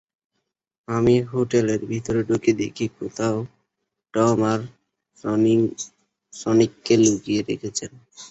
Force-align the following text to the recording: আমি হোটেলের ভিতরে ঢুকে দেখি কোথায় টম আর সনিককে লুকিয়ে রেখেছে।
আমি 0.87 1.15
হোটেলের 1.31 1.81
ভিতরে 1.91 2.21
ঢুকে 2.29 2.51
দেখি 2.61 2.85
কোথায় 2.97 3.39
টম 4.13 4.39
আর 4.51 4.59
সনিককে 6.33 6.93
লুকিয়ে 7.03 7.41
রেখেছে। 7.49 7.85